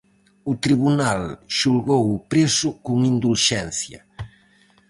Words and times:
O 0.51 0.53
tribunal 0.63 1.21
xulgou 1.57 2.03
o 2.15 2.17
preso 2.31 2.69
con 2.85 2.97
indulxencia. 3.13 3.99